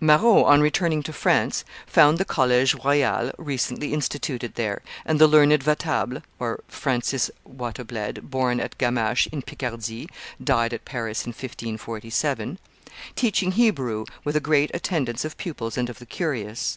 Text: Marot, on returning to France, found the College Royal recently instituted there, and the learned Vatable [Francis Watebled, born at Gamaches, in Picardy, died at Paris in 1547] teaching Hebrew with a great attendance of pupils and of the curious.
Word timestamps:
Marot, 0.00 0.44
on 0.44 0.60
returning 0.60 1.02
to 1.04 1.14
France, 1.14 1.64
found 1.86 2.18
the 2.18 2.26
College 2.26 2.74
Royal 2.84 3.32
recently 3.38 3.94
instituted 3.94 4.54
there, 4.54 4.82
and 5.06 5.18
the 5.18 5.26
learned 5.26 5.64
Vatable 5.64 6.20
[Francis 6.68 7.30
Watebled, 7.46 8.28
born 8.30 8.60
at 8.60 8.76
Gamaches, 8.76 9.32
in 9.32 9.40
Picardy, 9.40 10.06
died 10.44 10.74
at 10.74 10.84
Paris 10.84 11.24
in 11.24 11.30
1547] 11.30 12.58
teaching 13.16 13.52
Hebrew 13.52 14.04
with 14.24 14.36
a 14.36 14.40
great 14.40 14.70
attendance 14.74 15.24
of 15.24 15.38
pupils 15.38 15.78
and 15.78 15.88
of 15.88 16.00
the 16.00 16.04
curious. 16.04 16.76